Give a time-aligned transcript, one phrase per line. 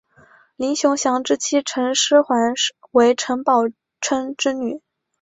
[0.55, 2.55] 林熊祥之妻陈师桓
[2.89, 3.65] 为陈宝
[3.99, 4.81] 琛之女。